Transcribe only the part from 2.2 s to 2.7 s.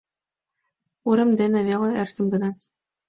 гынат